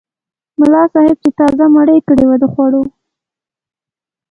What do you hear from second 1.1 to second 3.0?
چې تازه یې مړۍ کړې وه د خوړو.